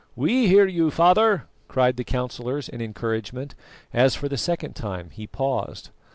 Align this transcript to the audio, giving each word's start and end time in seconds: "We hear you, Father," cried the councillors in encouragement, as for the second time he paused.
"We 0.15 0.47
hear 0.47 0.65
you, 0.65 0.89
Father," 0.89 1.45
cried 1.67 1.95
the 1.95 2.03
councillors 2.03 2.67
in 2.67 2.81
encouragement, 2.81 3.53
as 3.93 4.15
for 4.15 4.27
the 4.27 4.35
second 4.35 4.73
time 4.75 5.11
he 5.11 5.27
paused. 5.27 5.91